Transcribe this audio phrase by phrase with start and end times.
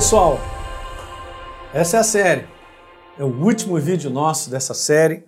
[0.00, 0.38] pessoal,
[1.74, 2.48] essa é a série.
[3.18, 5.26] É o último vídeo nosso dessa série.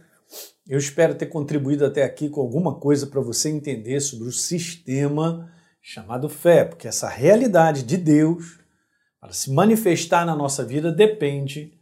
[0.67, 5.53] Eu espero ter contribuído até aqui com alguma coisa para você entender sobre o sistema
[5.83, 8.61] chamado fé, porque essa realidade de Deus,
[9.21, 11.75] para se manifestar na nossa vida, depende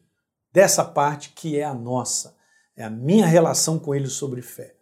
[0.52, 2.34] dessa parte que é a nossa,
[2.76, 4.74] é a minha relação com Ele sobre fé.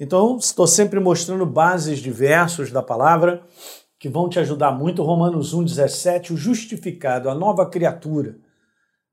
[0.00, 3.46] Então, estou sempre mostrando bases de versos da palavra
[4.02, 5.00] que vão te ajudar muito.
[5.04, 8.36] Romanos 1,17, o justificado, a nova criatura.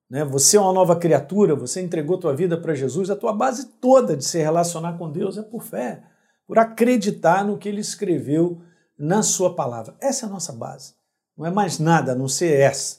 [0.09, 0.25] Né?
[0.25, 4.17] Você é uma nova criatura, você entregou tua vida para Jesus, a tua base toda
[4.17, 6.01] de se relacionar com Deus é por fé,
[6.47, 8.63] por acreditar no que ele escreveu
[8.97, 9.95] na sua palavra.
[10.01, 10.95] Essa é a nossa base.
[11.37, 12.97] Não é mais nada a não ser essa.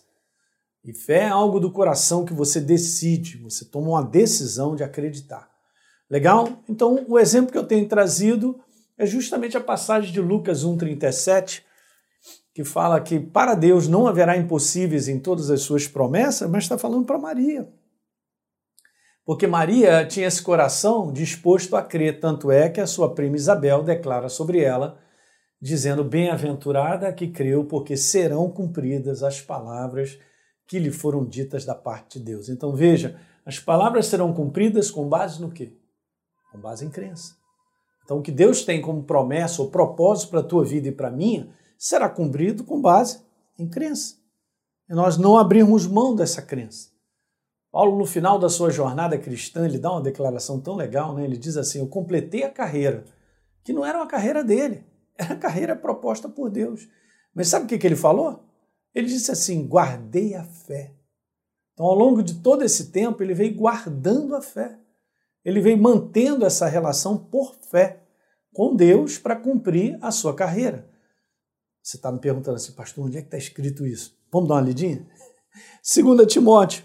[0.84, 5.50] E fé é algo do coração que você decide, você toma uma decisão de acreditar.
[6.08, 6.62] Legal?
[6.68, 8.60] Então, o exemplo que eu tenho trazido
[8.96, 11.64] é justamente a passagem de Lucas 1,37,
[12.54, 16.76] que fala que para Deus não haverá impossíveis em todas as suas promessas, mas está
[16.76, 17.68] falando para Maria.
[19.24, 23.82] Porque Maria tinha esse coração disposto a crer, tanto é que a sua prima Isabel
[23.82, 24.98] declara sobre ela,
[25.60, 30.18] dizendo: Bem-aventurada que creu, porque serão cumpridas as palavras
[30.66, 32.48] que lhe foram ditas da parte de Deus.
[32.48, 35.76] Então veja, as palavras serão cumpridas com base no quê?
[36.50, 37.36] Com base em crença.
[38.04, 41.08] Então o que Deus tem como promessa ou propósito para a tua vida e para
[41.08, 43.22] a minha será cumprido com base
[43.58, 44.16] em crença.
[44.86, 46.90] E nós não abrirmos mão dessa crença.
[47.72, 51.24] Paulo, no final da sua jornada cristã, ele dá uma declaração tão legal, né?
[51.24, 53.04] Ele diz assim: Eu completei a carreira,
[53.64, 54.84] que não era uma carreira dele,
[55.16, 56.86] era a carreira proposta por Deus.
[57.34, 58.44] Mas sabe o que, que ele falou?
[58.94, 60.92] Ele disse assim: Guardei a fé.
[61.72, 64.78] Então, ao longo de todo esse tempo, ele veio guardando a fé.
[65.42, 68.02] Ele veio mantendo essa relação por fé
[68.52, 70.89] com Deus para cumprir a sua carreira.
[71.90, 74.16] Você está me perguntando assim, pastor, onde é que está escrito isso?
[74.32, 75.04] Vamos dar uma lidinha?
[75.82, 76.84] 2 Timóteo.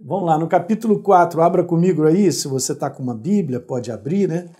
[0.00, 3.92] Vamos lá, no capítulo 4, abra comigo aí, se você está com uma Bíblia, pode
[3.92, 4.50] abrir, né?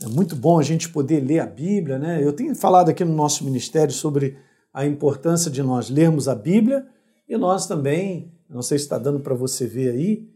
[0.00, 2.22] É muito bom a gente poder ler a Bíblia, né?
[2.22, 4.38] Eu tenho falado aqui no nosso ministério sobre
[4.72, 6.86] a importância de nós lermos a Bíblia
[7.28, 10.28] e nós também, não sei se está dando para você ver aí,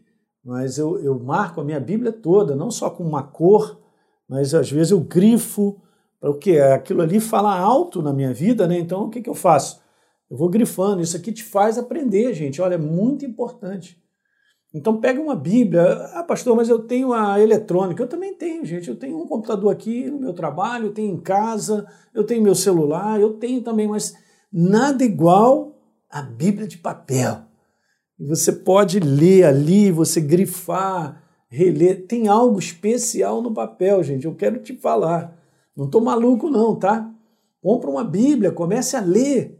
[0.43, 3.79] mas eu, eu marco a minha Bíblia toda, não só com uma cor,
[4.27, 5.81] mas às vezes eu grifo,
[6.29, 8.77] o que aquilo ali fala alto na minha vida, né?
[8.77, 9.81] Então o que, que eu faço?
[10.29, 11.01] Eu vou grifando.
[11.01, 12.61] Isso aqui te faz aprender, gente.
[12.61, 14.01] Olha, é muito importante.
[14.73, 15.83] Então pega uma Bíblia.
[16.13, 18.01] Ah, pastor, mas eu tenho a eletrônica.
[18.01, 18.89] Eu também tenho, gente.
[18.89, 22.55] Eu tenho um computador aqui no meu trabalho, eu tenho em casa, eu tenho meu
[22.55, 24.15] celular, eu tenho também, mas
[24.51, 25.75] nada igual
[26.09, 27.41] a Bíblia de papel.
[28.19, 32.05] Você pode ler ali, você grifar, reler.
[32.05, 34.25] Tem algo especial no papel, gente.
[34.25, 35.40] Eu quero te falar.
[35.75, 37.13] Não estou maluco, não, tá?
[37.61, 39.59] Compra uma Bíblia, comece a ler.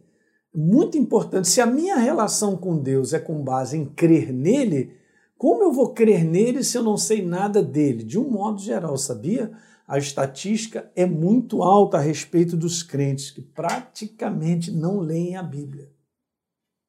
[0.54, 1.48] Muito importante.
[1.48, 4.94] Se a minha relação com Deus é com base em crer nele,
[5.38, 8.04] como eu vou crer nele se eu não sei nada dele?
[8.04, 9.52] De um modo geral, sabia?
[9.88, 15.92] A estatística é muito alta a respeito dos crentes que praticamente não leem a Bíblia.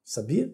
[0.03, 0.53] Sabia?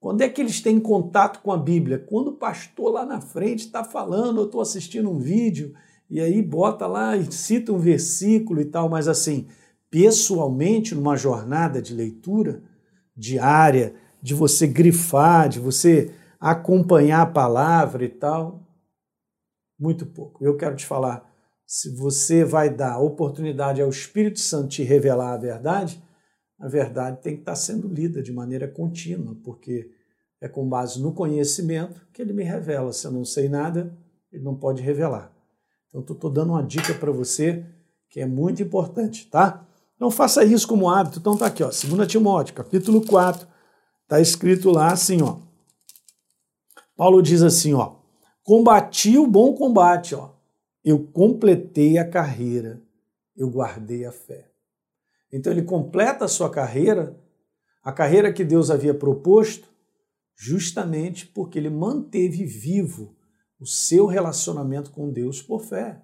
[0.00, 1.98] Quando é que eles têm contato com a Bíblia?
[1.98, 5.74] Quando o pastor lá na frente está falando, eu estou assistindo um vídeo
[6.10, 9.46] e aí bota lá e cita um versículo e tal, mas assim,
[9.88, 12.62] pessoalmente, numa jornada de leitura
[13.16, 18.66] diária, de você grifar, de você acompanhar a palavra e tal,
[19.78, 20.44] muito pouco.
[20.44, 21.30] Eu quero te falar,
[21.66, 26.02] se você vai dar oportunidade ao Espírito Santo te revelar a verdade,
[26.58, 29.90] a verdade tem que estar sendo lida de maneira contínua, porque
[30.40, 32.92] é com base no conhecimento que ele me revela.
[32.92, 33.96] Se eu não sei nada,
[34.32, 35.39] ele não pode revelar.
[35.90, 37.66] Então, estou dando uma dica para você
[38.08, 39.66] que é muito importante, tá?
[39.98, 41.18] Não faça isso como hábito.
[41.18, 43.46] Então, tá aqui, ó, 2 Timóteo, capítulo 4,
[44.08, 45.38] tá escrito lá assim, ó.
[46.96, 47.96] Paulo diz assim, ó:
[48.42, 50.30] Combati o bom combate, ó.
[50.84, 52.82] Eu completei a carreira,
[53.36, 54.50] eu guardei a fé.
[55.32, 57.18] Então ele completa a sua carreira,
[57.82, 59.68] a carreira que Deus havia proposto,
[60.34, 63.14] justamente porque ele manteve vivo
[63.60, 66.02] o seu relacionamento com Deus por fé,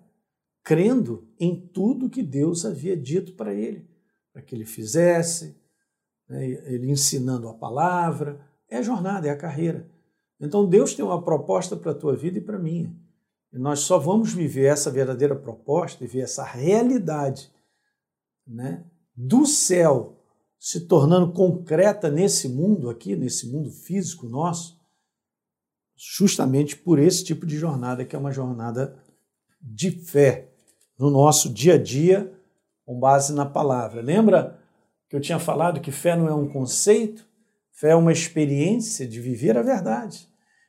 [0.63, 3.89] crendo em tudo que Deus havia dito para ele,
[4.33, 5.57] para que ele fizesse,
[6.29, 8.41] né, ele ensinando a palavra.
[8.69, 9.89] É a jornada, é a carreira.
[10.39, 12.95] Então Deus tem uma proposta para a tua vida e para a minha.
[13.53, 17.51] E nós só vamos viver essa verdadeira proposta e ver essa realidade
[18.47, 18.85] né,
[19.17, 20.23] do céu
[20.59, 24.76] se tornando concreta nesse mundo aqui, nesse mundo físico nosso,
[25.97, 28.97] justamente por esse tipo de jornada, que é uma jornada
[29.61, 30.49] de fé
[30.99, 32.33] no nosso dia a dia,
[32.85, 34.01] com base na palavra.
[34.01, 34.59] Lembra
[35.09, 37.27] que eu tinha falado que fé não é um conceito?
[37.73, 40.29] Fé é uma experiência de viver a verdade.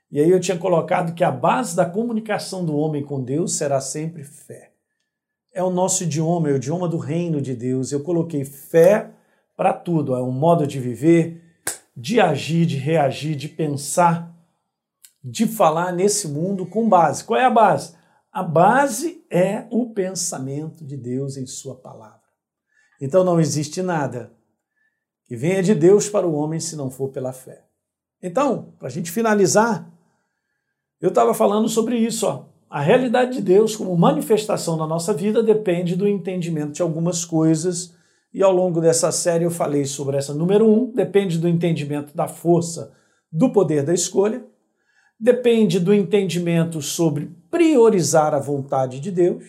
[0.10, 3.82] E aí eu tinha colocado que a base da comunicação do homem com Deus será
[3.82, 4.72] sempre fé.
[5.54, 7.92] É o nosso idioma, é o idioma do reino de Deus.
[7.92, 9.12] Eu coloquei fé
[9.56, 11.42] para tudo, é um modo de viver,
[11.96, 14.37] de agir, de reagir, de pensar,
[15.30, 17.24] de falar nesse mundo com base.
[17.24, 17.94] Qual é a base?
[18.32, 22.22] A base é o pensamento de Deus em Sua palavra.
[23.02, 24.32] Então não existe nada
[25.26, 27.66] que venha de Deus para o homem se não for pela fé.
[28.24, 29.92] Então, para a gente finalizar,
[31.02, 32.26] eu estava falando sobre isso.
[32.26, 32.46] Ó.
[32.70, 37.94] A realidade de Deus como manifestação na nossa vida depende do entendimento de algumas coisas.
[38.34, 42.28] E ao longo dessa série eu falei sobre essa número um, depende do entendimento da
[42.28, 42.94] força
[43.30, 44.46] do poder da escolha
[45.20, 49.46] depende do entendimento sobre priorizar a vontade de Deus.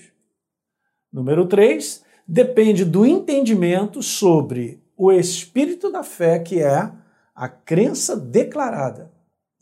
[1.13, 6.91] Número 3, depende do entendimento sobre o espírito da fé, que é
[7.35, 9.13] a crença declarada.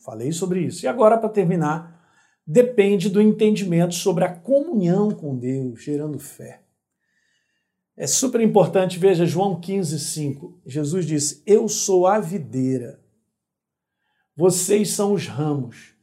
[0.05, 0.85] Falei sobre isso.
[0.85, 2.01] E agora, para terminar,
[2.47, 6.63] depende do entendimento sobre a comunhão com Deus, gerando fé.
[7.97, 10.63] É super importante, veja João 15, 5.
[10.67, 13.01] Jesus disse: Eu sou a videira,
[14.37, 15.96] vocês são os ramos.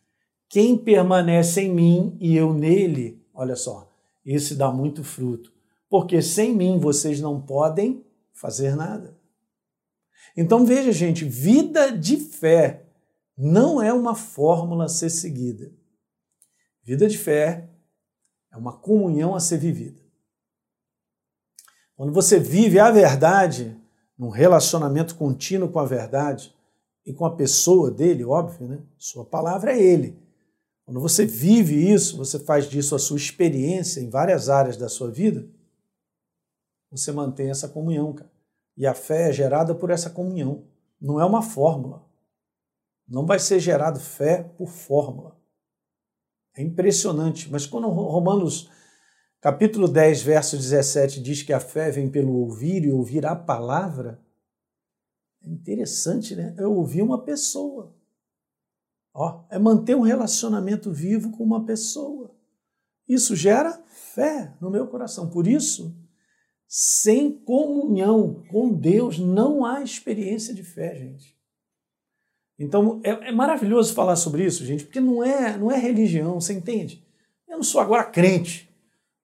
[0.53, 3.91] Quem permanece em mim e eu nele, olha só,
[4.23, 5.51] esse dá muito fruto,
[5.89, 9.17] porque sem mim vocês não podem fazer nada.
[10.37, 12.85] Então veja, gente, vida de fé
[13.35, 15.73] não é uma fórmula a ser seguida.
[16.83, 17.67] Vida de fé
[18.51, 20.03] é uma comunhão a ser vivida.
[21.95, 23.75] Quando você vive a verdade,
[24.15, 26.55] num relacionamento contínuo com a verdade
[27.03, 28.83] e com a pessoa dele, óbvio, né?
[28.99, 30.21] Sua palavra é ele.
[30.85, 35.09] Quando você vive isso, você faz disso a sua experiência em várias áreas da sua
[35.09, 35.47] vida,
[36.91, 38.31] você mantém essa comunhão, cara.
[38.75, 40.65] E a fé é gerada por essa comunhão.
[40.99, 42.05] Não é uma fórmula.
[43.07, 45.37] Não vai ser gerado fé por fórmula.
[46.55, 47.49] É impressionante.
[47.51, 48.69] Mas quando Romanos
[49.41, 54.21] capítulo 10, verso 17 diz que a fé vem pelo ouvir e ouvir a palavra,
[55.43, 56.55] é interessante, né?
[56.57, 57.93] Eu ouvi uma pessoa.
[59.13, 62.35] Ó, é manter um relacionamento vivo com uma pessoa.
[63.07, 65.29] Isso gera fé no meu coração.
[65.29, 65.95] Por isso,
[66.67, 71.37] sem comunhão com Deus, não há experiência de fé, gente.
[72.57, 76.53] Então, é, é maravilhoso falar sobre isso, gente, porque não é, não é religião, você
[76.53, 77.05] entende?
[77.47, 78.69] Eu não sou agora crente.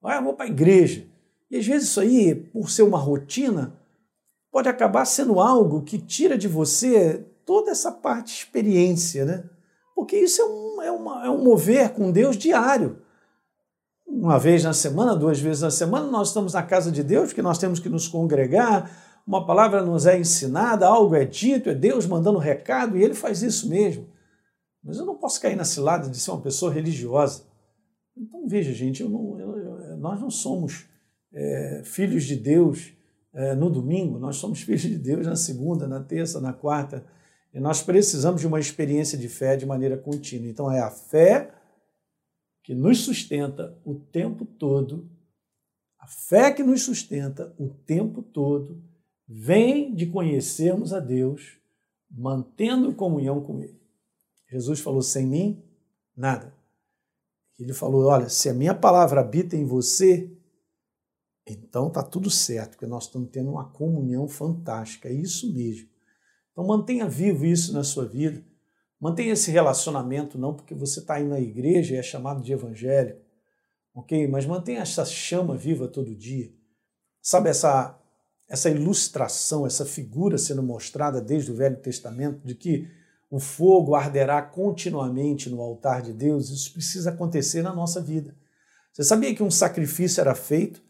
[0.03, 1.07] Ah, eu vou para a igreja.
[1.49, 3.75] E às vezes isso aí, por ser uma rotina,
[4.51, 9.49] pode acabar sendo algo que tira de você toda essa parte de experiência, né?
[9.99, 13.01] Porque isso é um, é, uma, é um mover com Deus diário.
[14.07, 17.41] Uma vez na semana, duas vezes na semana, nós estamos na casa de Deus, porque
[17.41, 18.89] nós temos que nos congregar,
[19.27, 23.43] uma palavra nos é ensinada, algo é dito, é Deus mandando recado, e Ele faz
[23.43, 24.07] isso mesmo.
[24.81, 27.43] Mas eu não posso cair na cilada de ser uma pessoa religiosa.
[28.17, 30.85] Então veja, gente, eu não, eu, nós não somos
[31.33, 32.93] é, filhos de Deus
[33.33, 37.03] é, no domingo, nós somos filhos de Deus na segunda, na terça, na quarta,
[37.53, 40.47] e nós precisamos de uma experiência de fé de maneira contínua.
[40.47, 41.53] Então é a fé
[42.63, 45.09] que nos sustenta o tempo todo,
[45.97, 48.83] a fé que nos sustenta o tempo todo,
[49.27, 51.57] vem de conhecermos a Deus,
[52.09, 53.79] mantendo comunhão com Ele.
[54.47, 55.63] Jesus falou: sem mim,
[56.15, 56.53] nada.
[57.57, 60.31] Ele falou: olha, se a minha palavra habita em você,
[61.45, 65.89] então tá tudo certo, porque nós estamos tendo uma comunhão fantástica, é isso mesmo.
[66.51, 68.43] Então mantenha vivo isso na sua vida.
[68.99, 73.21] Mantenha esse relacionamento, não porque você está indo na igreja e é chamado de evangélico,
[73.93, 74.27] ok?
[74.27, 76.51] Mas mantenha essa chama viva todo dia.
[77.21, 77.97] Sabe essa,
[78.49, 82.89] essa ilustração, essa figura sendo mostrada desde o Velho Testamento de que
[83.31, 86.49] o fogo arderá continuamente no altar de Deus?
[86.49, 88.35] Isso precisa acontecer na nossa vida.
[88.91, 90.81] Você sabia que um sacrifício era feito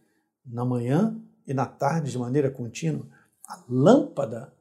[0.44, 3.06] na manhã e na tarde de maneira contínua?
[3.48, 4.52] A lâmpada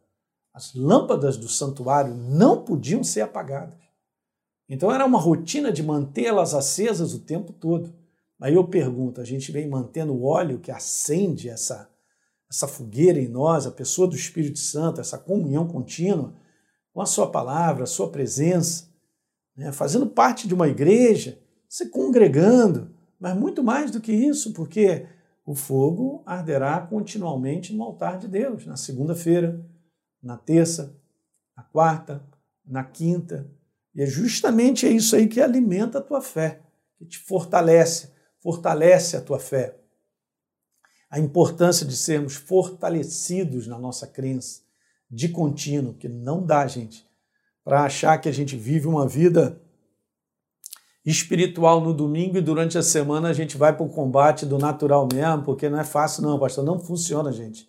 [0.59, 3.79] as lâmpadas do santuário não podiam ser apagadas.
[4.69, 7.95] Então era uma rotina de mantê-las acesas o tempo todo.
[8.41, 11.89] Aí eu pergunto, a gente vem mantendo o óleo que acende essa,
[12.51, 16.35] essa fogueira em nós, a pessoa do Espírito Santo, essa comunhão contínua
[16.93, 18.89] com a sua palavra, a sua presença,
[19.57, 19.71] né?
[19.71, 21.39] fazendo parte de uma igreja,
[21.69, 25.07] se congregando, mas muito mais do que isso, porque
[25.47, 29.65] o fogo arderá continuamente no altar de Deus, na segunda-feira,
[30.29, 30.95] na terça,
[31.57, 32.23] na quarta,
[32.63, 33.51] na quinta.
[33.95, 36.61] E é justamente isso aí que alimenta a tua fé,
[36.99, 39.79] que te fortalece, fortalece a tua fé.
[41.11, 44.61] A importância de sermos fortalecidos na nossa crença,
[45.11, 47.09] de contínuo, que não dá, gente,
[47.65, 49.59] para achar que a gente vive uma vida
[51.07, 55.09] espiritual no domingo e durante a semana a gente vai para o combate do natural
[55.11, 56.63] mesmo, porque não é fácil, não, pastor.
[56.63, 57.67] Não funciona, gente.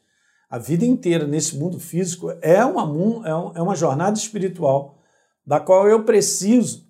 [0.49, 4.97] A vida inteira nesse mundo físico é uma, é, é uma jornada espiritual
[5.45, 6.87] da qual eu preciso,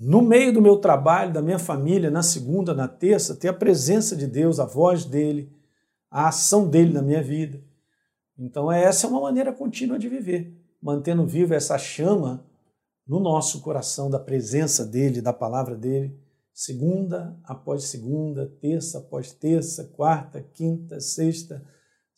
[0.00, 4.16] no meio do meu trabalho, da minha família, na segunda, na terça, ter a presença
[4.16, 5.52] de Deus, a voz dele,
[6.10, 7.62] a ação dele na minha vida.
[8.38, 12.46] Então, essa é uma maneira contínua de viver, mantendo viva essa chama
[13.06, 16.18] no nosso coração da presença dele, da palavra dele,
[16.52, 21.62] segunda após segunda, terça após terça, quarta, quinta, sexta,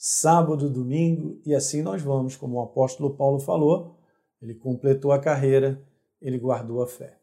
[0.04, 3.96] sábado, domingo, e assim nós vamos, como o apóstolo Paulo falou,
[4.40, 5.80] ele completou a carreira,
[6.20, 7.18] ele guardou a fé.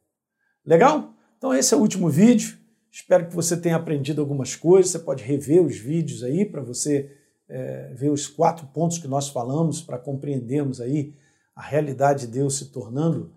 [0.66, 1.14] Legal?
[1.38, 2.58] Então esse é o último vídeo.
[2.90, 4.94] Espero que você tenha aprendido algumas coisas.
[4.94, 7.12] Você pode rever os vídeos aí para você
[7.50, 11.14] é, ver os quatro pontos que nós falamos para compreendermos aí
[11.54, 13.34] a realidade de Deus se tornando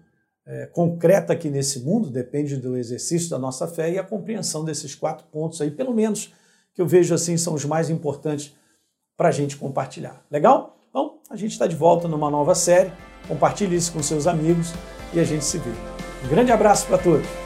[0.46, 4.94] é, concreta aqui nesse mundo, depende do exercício da nossa fé e a compreensão desses
[4.94, 6.32] quatro pontos aí, pelo menos
[6.72, 8.54] que eu vejo assim, são os mais importantes
[9.22, 10.20] para a gente compartilhar.
[10.28, 10.76] Legal?
[10.90, 12.90] Então, a gente está de volta numa nova série.
[13.28, 14.74] Compartilhe isso com seus amigos
[15.14, 15.70] e a gente se vê.
[16.24, 17.41] Um grande abraço para todos.